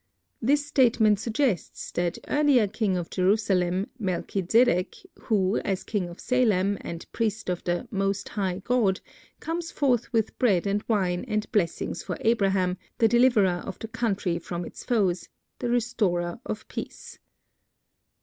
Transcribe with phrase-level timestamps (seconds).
[0.41, 7.05] This statement suggests that earlier king of Jerusalem, Melchizedek, who, as king of Salem and
[7.11, 8.99] priest of the "Most High God,"
[9.39, 14.39] comes forth with bread and wine and blessings for Abraham, the Deliverer of the country
[14.39, 15.29] from its foes;
[15.59, 17.19] the Restorer of Peace.